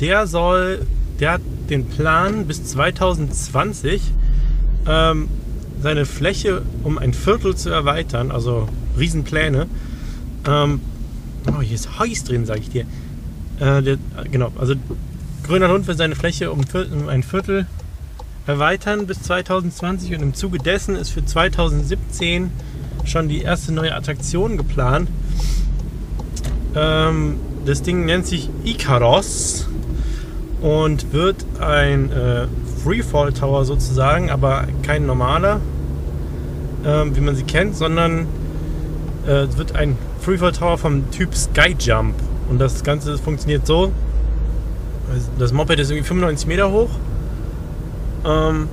[0.00, 0.86] der soll,
[1.20, 1.40] der hat
[1.70, 4.02] den Plan bis 2020
[4.88, 5.28] ähm,
[5.80, 8.68] seine Fläche um ein Viertel zu erweitern, also
[8.98, 9.66] Riesenpläne.
[10.46, 10.80] Ähm,
[11.48, 12.86] oh, hier ist heiß drin, sage ich dir.
[13.60, 13.98] Äh, der,
[14.30, 14.74] genau, also
[15.46, 17.66] Gröner Lund will seine Fläche um, um ein Viertel
[18.46, 22.50] erweitern bis 2020 und im Zuge dessen ist für 2017
[23.04, 25.08] schon die erste neue Attraktion geplant.
[26.74, 29.68] Ähm, das Ding nennt sich Icaros
[30.60, 32.46] und wird ein äh,
[32.86, 35.60] Freefall Tower sozusagen, aber kein normaler,
[36.84, 38.28] äh, wie man sie kennt, sondern
[39.26, 42.14] äh, es wird ein Freefall Tower vom Typ Skyjump.
[42.48, 43.90] Und das Ganze funktioniert so:
[45.36, 46.90] Das Moped ist irgendwie 95 Meter hoch
[48.24, 48.68] ähm,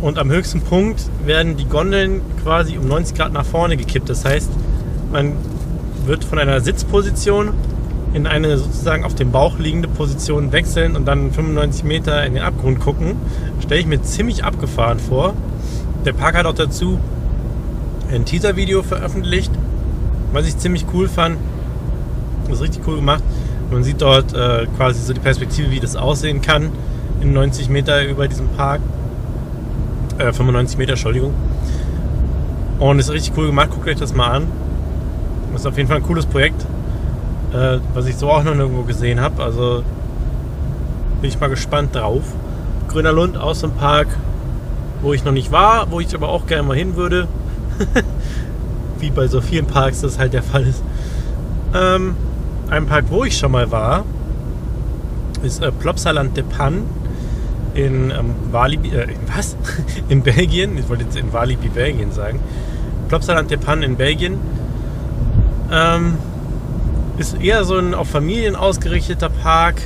[0.00, 4.08] und am höchsten Punkt werden die Gondeln quasi um 90 Grad nach vorne gekippt.
[4.08, 4.48] Das heißt,
[5.12, 5.34] man
[6.06, 7.52] wird von einer Sitzposition
[8.14, 12.42] in eine sozusagen auf dem Bauch liegende Position wechseln und dann 95 Meter in den
[12.42, 13.16] Abgrund gucken.
[13.60, 15.34] Stelle ich mir ziemlich abgefahren vor.
[16.04, 16.98] Der Park hat auch dazu
[18.10, 19.50] ein Teaser-Video veröffentlicht,
[20.32, 21.36] was ich ziemlich cool fand.
[22.44, 23.22] Das ist richtig cool gemacht.
[23.70, 26.70] Man sieht dort äh, quasi so die Perspektive, wie das aussehen kann
[27.20, 28.80] in 90 Meter über diesem Park.
[30.16, 31.34] Äh, 95 Meter, Entschuldigung.
[32.78, 34.46] Und ist richtig cool gemacht, guckt euch das mal an.
[35.52, 36.64] Das ist auf jeden Fall ein cooles Projekt,
[37.52, 39.42] äh, was ich so auch noch nirgendwo gesehen habe.
[39.42, 39.82] Also
[41.20, 42.22] bin ich mal gespannt drauf.
[42.88, 44.08] Grüner Lund aus dem Park,
[45.02, 47.28] wo ich noch nicht war, wo ich aber auch gerne mal hin würde.
[48.98, 50.82] Wie bei so vielen Parks das halt der Fall ist.
[51.74, 52.16] Ähm,
[52.70, 54.04] ein Park, wo ich schon mal war,
[55.42, 56.82] ist äh, Plopsaland de Pan
[57.74, 59.56] in ähm, Walibi, äh, was?
[60.08, 62.40] in Belgien, ich wollte jetzt in Walibi, Belgien sagen.
[63.08, 64.38] Plopsaland der Pan in Belgien.
[65.70, 66.18] Ähm,
[67.18, 69.82] ist eher so ein auf Familien ausgerichteter Park.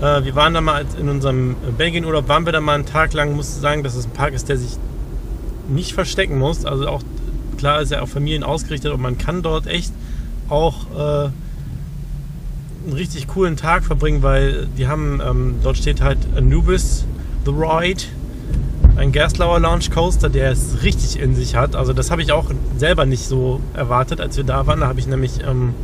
[0.00, 3.34] Äh, wir waren da mal in unserem Belgien-Urlaub, waren wir da mal einen Tag lang,
[3.34, 4.76] musste sagen, dass es ein Park ist, der sich
[5.68, 6.64] nicht verstecken muss.
[6.64, 7.02] Also auch
[7.56, 9.92] klar ist er auf Familien ausgerichtet und man kann dort echt
[10.48, 11.30] auch äh,
[12.84, 17.04] einen richtig coolen Tag verbringen, weil die haben, ähm, dort steht halt Anubis
[17.44, 18.02] The Ride,
[18.96, 21.74] ein Gerstlauer Launch Coaster, der es richtig in sich hat.
[21.74, 24.80] Also das habe ich auch selber nicht so erwartet, als wir da waren.
[24.80, 25.74] Da habe ich nämlich, ähm,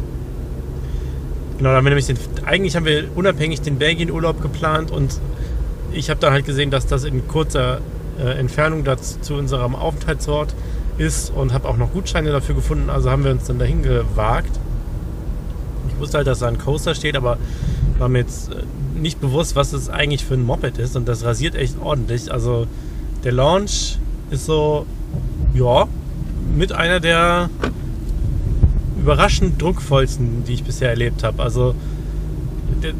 [1.58, 5.20] genau, haben wir nämlich den, eigentlich haben wir unabhängig den Belgien-Urlaub geplant und
[5.92, 7.80] ich habe dann halt gesehen, dass das in kurzer
[8.18, 10.54] äh, Entfernung dazu, zu unserem Aufenthaltsort
[10.98, 12.90] ist und habe auch noch Gutscheine dafür gefunden.
[12.90, 14.50] Also haben wir uns dann dahin gewagt.
[15.88, 17.38] Ich wusste halt, dass da ein Coaster steht, aber
[17.98, 18.56] war mir jetzt äh,
[18.98, 20.96] nicht bewusst, was das eigentlich für ein Moped ist.
[20.96, 22.32] Und das rasiert echt ordentlich.
[22.32, 22.66] Also
[23.24, 23.98] der Launch
[24.30, 24.86] ist so,
[25.54, 25.86] ja,
[26.56, 27.50] mit einer der
[29.08, 31.42] überraschend druckvollsten, die ich bisher erlebt habe.
[31.42, 31.74] Also
[32.82, 32.92] der,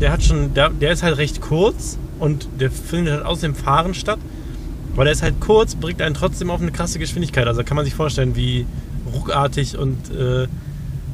[0.00, 3.54] der hat schon, der, der ist halt recht kurz und der findet halt aus dem
[3.54, 4.18] Fahren statt.
[4.94, 7.46] Aber der ist halt kurz, bringt einen trotzdem auf eine krasse Geschwindigkeit.
[7.46, 8.66] Also kann man sich vorstellen, wie
[9.14, 10.48] ruckartig und äh,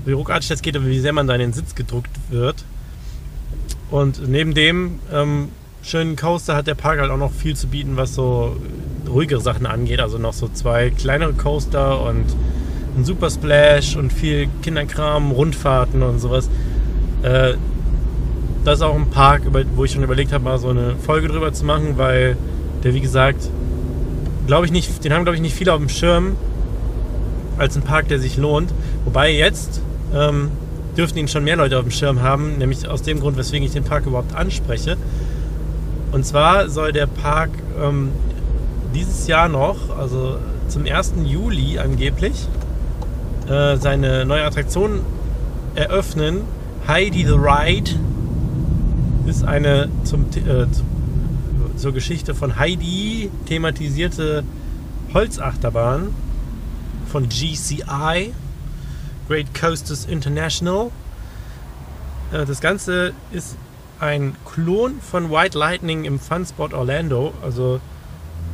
[0.07, 2.64] wie ruckartig das geht und wie sehr man da in den Sitz gedruckt wird.
[3.90, 5.51] Und neben dem ähm,
[5.83, 8.57] schönen Coaster hat der Park halt auch noch viel zu bieten, was so
[9.07, 10.01] ruhigere Sachen angeht.
[10.01, 12.25] Also noch so zwei kleinere Coaster und
[12.97, 16.49] ein Super Splash und viel Kinderkram, Rundfahrten und sowas.
[17.23, 17.55] Äh,
[18.65, 19.43] das ist auch ein Park,
[19.75, 22.37] wo ich schon überlegt habe, mal so eine Folge drüber zu machen, weil
[22.83, 23.49] der, wie gesagt,
[24.47, 26.37] glaube ich nicht, den haben glaube ich nicht viele auf dem Schirm
[27.59, 28.73] als ein Park, der sich lohnt.
[29.05, 29.83] Wobei jetzt
[30.15, 30.51] ähm,
[30.97, 33.73] dürften ihn schon mehr Leute auf dem Schirm haben, nämlich aus dem Grund, weswegen ich
[33.73, 34.97] den Park überhaupt anspreche.
[36.13, 37.51] Und zwar soll der Park
[37.83, 38.11] ähm,
[38.95, 40.37] dieses Jahr noch, also
[40.69, 41.15] zum 1.
[41.25, 42.47] Juli angeblich,
[43.49, 45.01] äh, seine neue Attraktion
[45.75, 46.43] eröffnen.
[46.87, 47.91] Heidi the Ride
[49.27, 50.67] ist eine zum, äh,
[51.77, 54.45] zur Geschichte von Heidi thematisierte
[55.13, 56.15] Holzachterbahn
[57.07, 58.33] von GCI,
[59.29, 60.91] Great Coasters International.
[62.33, 63.57] Äh, das Ganze ist
[64.01, 67.33] ein Klon von White Lightning im Funspot Orlando.
[67.43, 67.81] Also,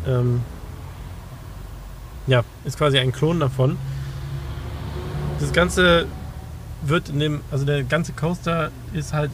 [0.07, 0.42] ähm,
[2.26, 3.79] ja, ist quasi ein Klon davon.
[5.40, 6.07] Das Ganze
[6.83, 9.31] wird in dem, also der ganze Coaster ist halt.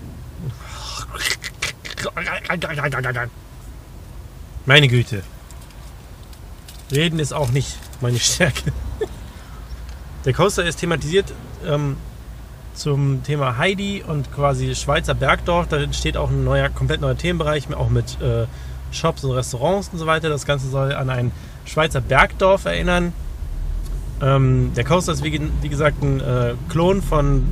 [4.65, 5.23] Meine Güte.
[6.93, 8.73] Reden ist auch nicht meine Stärke.
[10.25, 11.33] Der Coaster ist thematisiert
[11.65, 11.97] ähm,
[12.75, 15.69] zum Thema Heidi und quasi Schweizer Bergdorf.
[15.69, 18.47] Da entsteht auch ein neuer, komplett neuer Themenbereich, auch mit äh,
[18.93, 20.29] Shops und Restaurants und so weiter.
[20.29, 21.33] Das Ganze soll an ein
[21.65, 23.13] Schweizer Bergdorf erinnern.
[24.23, 27.43] Ähm, der Coaster ist wie, wie gesagt ein äh, Klon von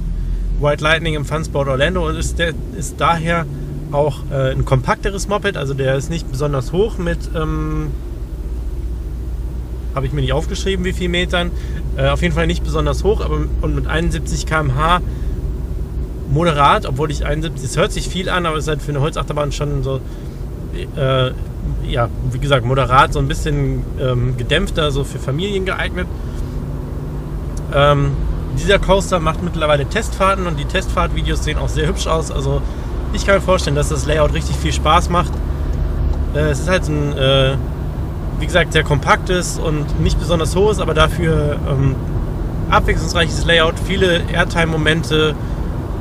[0.60, 3.44] White Lightning im Funsport Orlando und ist, der, ist daher
[3.92, 5.56] auch äh, ein kompakteres Moped.
[5.56, 7.90] Also der ist nicht besonders hoch mit ähm,
[9.94, 11.50] habe ich mir nicht aufgeschrieben, wie viel Metern.
[11.96, 15.00] Äh, auf jeden Fall nicht besonders hoch, aber und mit 71 km/h
[16.30, 19.00] moderat, obwohl ich 71, es hört sich viel an, aber es ist halt für eine
[19.00, 20.00] Holzachterbahn schon so,
[20.96, 21.30] äh,
[21.86, 26.08] ja, wie gesagt, moderat, so ein bisschen ähm, gedämpfter, so für Familien geeignet.
[27.74, 28.12] Ähm,
[28.58, 32.30] dieser Coaster macht mittlerweile Testfahrten und die Testfahrtvideos sehen auch sehr hübsch aus.
[32.30, 32.62] Also
[33.12, 35.32] ich kann mir vorstellen, dass das Layout richtig viel Spaß macht.
[36.34, 37.56] Äh, es ist halt ein äh,
[38.38, 41.94] wie gesagt, sehr kompaktes und nicht besonders hohes, aber dafür ähm,
[42.70, 45.34] abwechslungsreiches Layout, viele Airtime-Momente,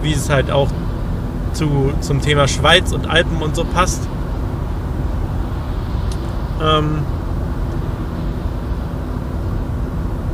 [0.01, 0.69] wie es halt auch
[1.53, 4.01] zu, zum Thema Schweiz und Alpen und so passt.
[6.61, 7.03] Ähm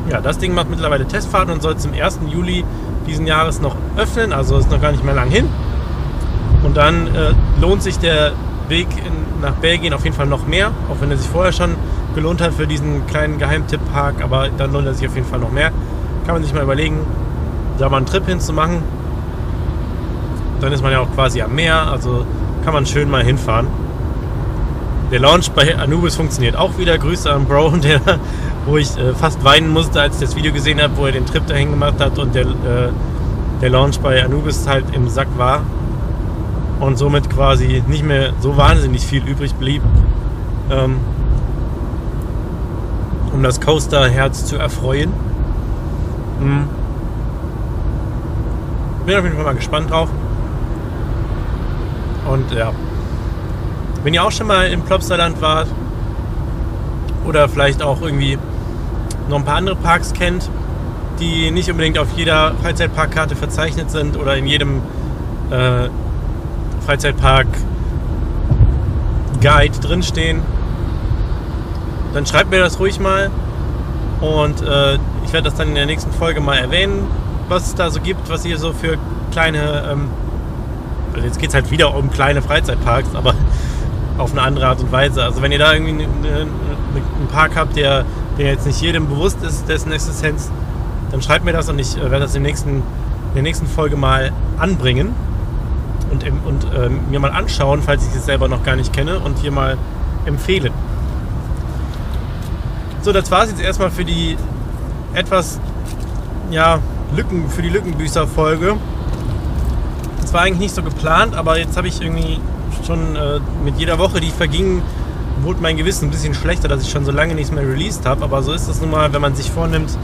[0.09, 2.19] ja, das Ding macht mittlerweile Testfahrten und soll zum 1.
[2.27, 2.65] Juli
[3.07, 5.47] diesen Jahres noch öffnen, also ist noch gar nicht mehr lang hin.
[6.63, 8.33] Und dann äh, lohnt sich der
[8.67, 11.75] Weg in, nach Belgien auf jeden Fall noch mehr, auch wenn er sich vorher schon
[12.15, 15.51] gelohnt hat für diesen kleinen Geheimtipp-Park, aber dann lohnt er sich auf jeden Fall noch
[15.51, 15.71] mehr.
[16.25, 16.99] Kann man sich mal überlegen,
[17.77, 18.83] da mal einen Trip hinzumachen.
[20.59, 22.25] Dann ist man ja auch quasi am Meer, also
[22.63, 23.67] kann man schön mal hinfahren.
[25.11, 26.97] Der Launch bei Anubis funktioniert auch wieder.
[26.97, 27.99] Grüße an Bro, der,
[28.65, 31.25] wo ich äh, fast weinen musste, als ich das Video gesehen habe, wo er den
[31.25, 32.89] Trip dahin gemacht hat und der, äh,
[33.61, 35.61] der Launch bei Anubis halt im Sack war
[36.79, 39.81] und somit quasi nicht mehr so wahnsinnig viel übrig blieb,
[40.71, 40.97] ähm,
[43.33, 45.11] um das Coaster-Herz zu erfreuen.
[46.39, 46.67] Hm.
[49.05, 50.09] Bin auf jeden Fall mal gespannt drauf.
[52.31, 52.71] Und ja,
[54.03, 55.67] wenn ihr auch schon mal im Plopsaland wart
[57.25, 58.37] oder vielleicht auch irgendwie
[59.29, 60.49] noch ein paar andere Parks kennt,
[61.19, 64.81] die nicht unbedingt auf jeder Freizeitparkkarte verzeichnet sind oder in jedem
[65.51, 65.89] äh,
[66.85, 67.47] Freizeitpark
[69.41, 70.41] Guide drinstehen,
[72.13, 73.29] dann schreibt mir das ruhig mal
[74.21, 77.07] und äh, ich werde das dann in der nächsten Folge mal erwähnen,
[77.47, 78.97] was es da so gibt, was ihr so für
[79.31, 80.09] kleine, ähm,
[81.13, 83.35] also jetzt geht es halt wieder um kleine Freizeitparks, aber
[84.17, 85.23] auf eine andere Art und Weise.
[85.23, 88.05] Also wenn ihr da irgendwie einen Park habt, der,
[88.39, 90.49] der jetzt nicht jedem bewusst ist, dessen Existenz,
[91.11, 93.67] dann schreibt mir das und ich äh, werde das in der nächsten, in der nächsten
[93.67, 95.13] Folge mal anbringen
[96.09, 99.37] und, und äh, mir mal anschauen, falls ich es selber noch gar nicht kenne und
[99.39, 99.77] hier mal
[100.25, 100.71] empfehlen.
[103.01, 104.37] So, das war es jetzt erstmal für die
[105.13, 105.59] etwas,
[106.49, 106.79] ja,
[107.15, 108.75] Lücken, für die Lückenbüßer-Folge.
[110.21, 112.39] Das war eigentlich nicht so geplant, aber jetzt habe ich irgendwie
[112.85, 114.81] schon äh, mit jeder Woche, die verging,
[115.43, 118.23] wurde mein Gewissen ein bisschen schlechter, dass ich schon so lange nichts mehr released habe.
[118.23, 119.97] Aber so ist das nun mal, wenn man sich vornimmt.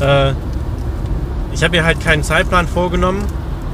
[0.00, 0.32] Äh,
[1.52, 3.24] ich habe mir halt keinen Zeitplan vorgenommen,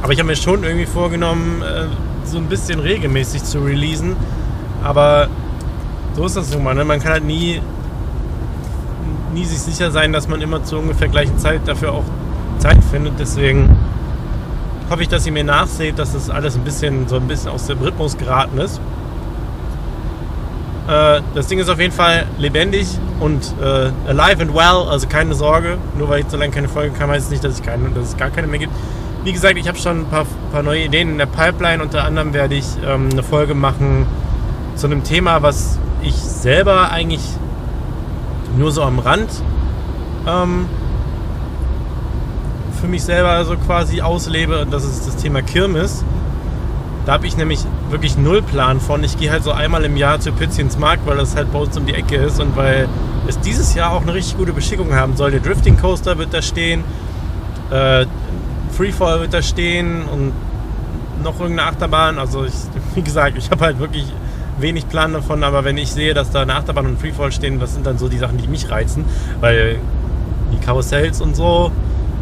[0.03, 1.87] aber ich habe mir schon irgendwie vorgenommen, äh,
[2.26, 4.16] so ein bisschen regelmäßig zu releasen.
[4.83, 5.29] Aber
[6.14, 6.74] so ist das nun mal.
[6.74, 6.85] Ne?
[6.85, 7.61] Man kann halt nie
[9.33, 12.05] nie sich sicher sein, dass man immer zur ungefähr gleichen Zeit dafür auch
[12.59, 13.18] Zeit findet.
[13.18, 13.76] Deswegen
[14.90, 17.66] hoffe ich, dass ihr mir nachseht, dass das alles ein bisschen so ein bisschen aus
[17.66, 18.81] dem Rhythmus geraten ist.
[20.88, 22.87] Äh, das Ding ist auf jeden Fall lebendig
[23.21, 25.79] und äh, alive and well, also keine Sorge.
[25.99, 28.09] Nur weil ich so lange keine Folge kam, heißt es nicht, dass, ich keine, dass
[28.09, 28.73] es gar keine mehr gibt.
[29.23, 31.83] Wie gesagt, ich habe schon ein paar, paar, neue Ideen in der Pipeline.
[31.83, 34.07] Unter anderem werde ich ähm, eine Folge machen
[34.77, 37.23] zu einem Thema, was ich selber eigentlich
[38.57, 39.31] nur so am Rand
[40.27, 40.66] ähm,
[42.81, 44.62] für mich selber also quasi auslebe.
[44.62, 46.05] Und das ist das Thema Kirmes.
[47.11, 47.59] Da habe ich nämlich
[47.90, 49.03] wirklich null Plan von.
[49.03, 51.77] Ich gehe halt so einmal im Jahr zu Pitzchens Markt, weil das halt bei uns
[51.77, 52.88] um die Ecke ist und weil
[53.27, 55.33] es dieses Jahr auch eine richtig gute Beschickung haben soll.
[55.33, 56.85] Der Drifting Coaster wird da stehen,
[57.73, 58.07] äh,
[58.70, 60.31] Freefall wird da stehen und
[61.25, 62.16] noch irgendeine Achterbahn.
[62.20, 62.53] Also ich,
[62.94, 64.05] wie gesagt, ich habe halt wirklich
[64.61, 67.75] wenig Plan davon, aber wenn ich sehe, dass da eine Achterbahn und Freefall stehen, was
[67.75, 69.05] sind dann so die Sachen, die mich reizen?
[69.40, 69.81] Weil
[70.53, 71.73] die Karussells und so,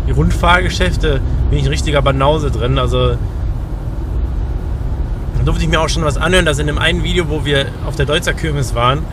[0.07, 1.21] die Rundfahrgeschäfte,
[1.51, 2.79] bin ich ein richtiger Banause drin.
[2.79, 3.19] Also
[5.39, 7.67] da durfte ich mir auch schon was anhören, dass in dem einen Video, wo wir
[7.87, 9.05] auf der Deutzer Kirmes waren,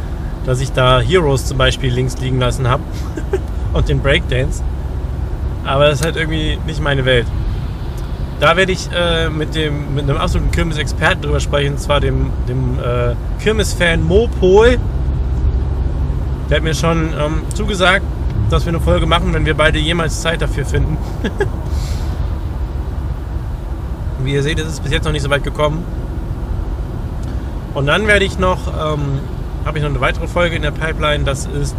[0.45, 2.83] dass ich da Heroes zum Beispiel links liegen lassen habe
[3.73, 4.63] und den Breakdance.
[5.63, 7.27] Aber das ist halt irgendwie nicht meine Welt.
[8.39, 12.31] Da werde ich äh, mit, dem, mit einem absoluten Kirmes-Experten drüber sprechen, und zwar dem,
[12.47, 14.77] dem äh, Kirmes-Fan Mopol.
[16.49, 18.03] Der hat mir schon ähm, zugesagt,
[18.49, 20.97] dass wir eine Folge machen, wenn wir beide jemals Zeit dafür finden.
[24.23, 25.83] Wie ihr seht, ist es bis jetzt noch nicht so weit gekommen.
[27.75, 29.19] Und dann werde ich noch, ähm,
[29.65, 31.75] habe ich noch eine weitere Folge in der Pipeline, das ist,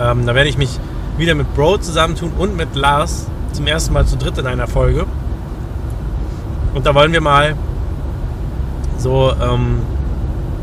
[0.00, 0.78] ähm, da werde ich mich
[1.16, 5.06] wieder mit Bro zusammentun und mit Lars zum ersten Mal zu dritt in einer Folge.
[6.74, 7.54] Und da wollen wir mal
[8.98, 9.82] so ähm,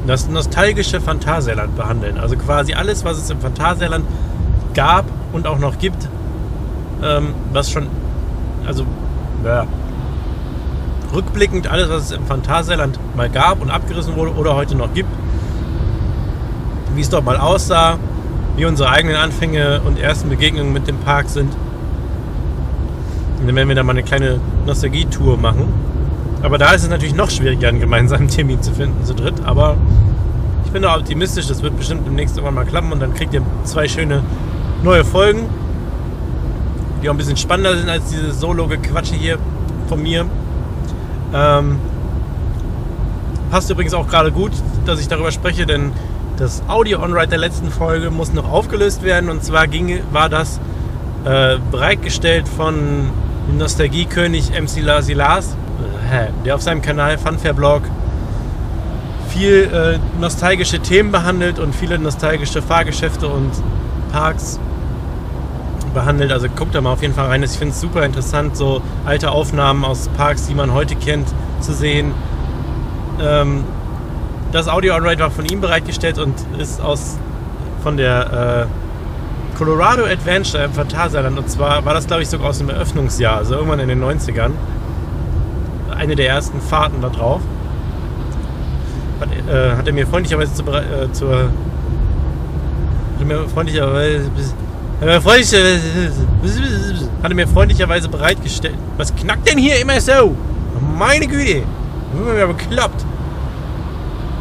[0.07, 2.17] das nostalgische Phantasialand behandeln.
[2.17, 4.05] Also quasi alles, was es im Phantasialand
[4.73, 6.09] gab und auch noch gibt,
[7.01, 7.87] ähm, was schon,
[8.65, 8.85] also
[9.45, 9.67] ja,
[11.13, 15.09] rückblickend alles, was es im Phantasialand mal gab und abgerissen wurde oder heute noch gibt,
[16.95, 17.97] wie es dort mal aussah,
[18.55, 21.53] wie unsere eigenen Anfänge und ersten Begegnungen mit dem Park sind.
[23.39, 25.71] Und dann werden wir da mal eine kleine Nostalgie-Tour machen.
[26.41, 29.35] Aber da ist es natürlich noch schwieriger, einen gemeinsamen Termin zu finden, zu dritt.
[29.45, 29.77] Aber
[30.65, 33.41] ich bin da optimistisch, das wird bestimmt demnächst irgendwann mal klappen und dann kriegt ihr
[33.63, 34.21] zwei schöne
[34.83, 35.47] neue Folgen,
[37.01, 39.39] die auch ein bisschen spannender sind als diese Solo-Gequatsche hier
[39.87, 40.25] von mir.
[41.33, 41.79] Ähm,
[43.51, 44.51] passt übrigens auch gerade gut,
[44.85, 45.91] dass ich darüber spreche, denn
[46.37, 49.29] das Audio-On-Ride der letzten Folge muss noch aufgelöst werden.
[49.29, 50.59] Und zwar ging, war das
[51.25, 53.09] äh, bereitgestellt von
[53.57, 55.57] Nostalgiekönig MC Lasi Lars,
[56.11, 57.81] äh, der auf seinem Kanal Funfair Blog
[59.29, 63.51] viel äh, nostalgische Themen behandelt und viele nostalgische Fahrgeschäfte und
[64.11, 64.59] Parks
[65.93, 66.31] behandelt.
[66.31, 67.43] Also guckt da mal auf jeden Fall rein.
[67.43, 71.27] Ich finde es super interessant, so alte Aufnahmen aus Parks, die man heute kennt,
[71.61, 72.13] zu sehen.
[73.21, 73.63] Ähm,
[74.51, 77.17] das Audio On-Ride war von ihm bereitgestellt und ist aus
[77.83, 81.37] von der äh, Colorado Adventure im Phantasialand.
[81.37, 84.51] Und zwar war das, glaube ich, sogar aus dem Eröffnungsjahr, also irgendwann in den 90ern.
[85.95, 87.41] Eine der ersten Fahrten da drauf.
[89.19, 91.35] Hat, äh, hat er mir freundlicherweise zu, äh, zur.
[91.35, 91.49] Hat
[93.19, 94.31] er mir freundlicherweise.
[97.23, 98.75] Hat er mir freundlicherweise bereitgestellt.
[98.97, 100.35] Was knackt denn hier immer so?
[100.97, 101.63] Meine Güte.
[102.37, 103.05] Ja bekloppt.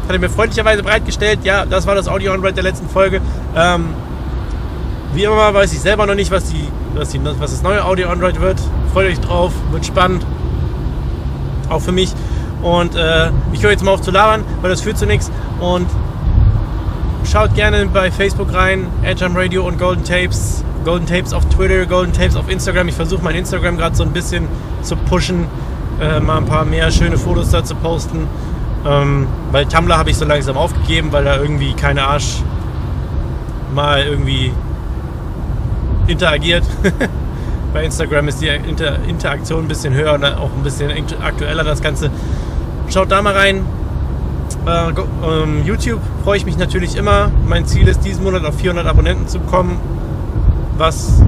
[0.07, 1.39] Hat er mir freundlicherweise bereitgestellt.
[1.43, 3.21] Ja, das war das Audio Android der letzten Folge.
[3.55, 3.93] Ähm,
[5.13, 8.09] wie immer weiß ich selber noch nicht, was, die, was, die, was das neue Audio
[8.09, 8.59] Android wird.
[8.91, 10.25] Freut euch drauf, wird spannend.
[11.69, 12.13] Auch für mich.
[12.61, 15.31] Und äh, ich höre jetzt mal auf zu labern, weil das führt zu nichts.
[15.61, 15.87] Und
[17.29, 20.63] schaut gerne bei Facebook rein, Edgem Radio und Golden Tapes.
[20.83, 22.87] Golden Tapes auf Twitter, Golden Tapes auf Instagram.
[22.87, 24.47] Ich versuche mein Instagram gerade so ein bisschen
[24.81, 25.45] zu pushen,
[26.01, 28.27] äh, mal ein paar mehr schöne Fotos da zu posten.
[28.87, 32.41] Ähm, weil Tumblr habe ich so langsam aufgegeben, weil da irgendwie keine Arsch
[33.75, 34.51] mal irgendwie
[36.07, 36.63] interagiert.
[37.73, 40.89] Bei Instagram ist die Inter Interaktion ein bisschen höher und auch ein bisschen
[41.21, 42.09] aktueller das Ganze.
[42.89, 43.63] Schaut da mal rein.
[44.69, 44.93] Äh,
[45.27, 47.31] ähm, YouTube freue ich mich natürlich immer.
[47.47, 49.79] Mein Ziel ist, diesen Monat auf 400 Abonnenten zu kommen,
[50.77, 51.23] was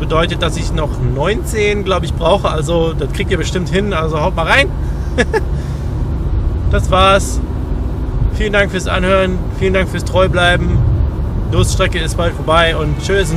[0.00, 2.48] bedeutet, dass ich noch 19, glaube ich, brauche.
[2.48, 3.92] Also das kriegt ihr bestimmt hin.
[3.92, 4.70] Also haut mal rein.
[6.70, 7.40] das war's.
[8.34, 9.38] Vielen Dank fürs Anhören.
[9.58, 10.78] Vielen Dank fürs Treubleiben.
[11.50, 13.34] Durststrecke ist bald vorbei und tschüss.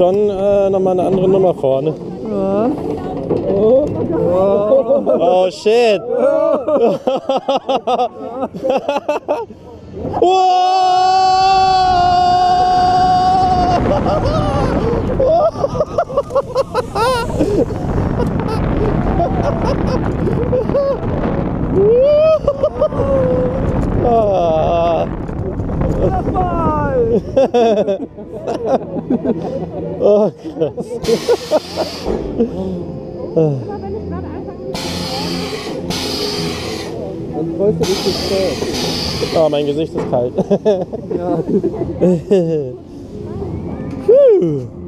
[0.00, 1.92] Schon äh, nochmal eine andere Nummer vorne.
[5.18, 6.00] Oh shit!
[24.02, 25.06] Ah.
[30.00, 30.86] Oh, krass.
[39.36, 40.32] Oh, mein Gesicht ist kalt.
[41.16, 41.42] Ja.